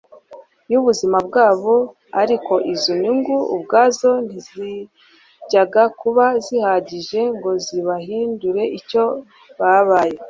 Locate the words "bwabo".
1.27-1.75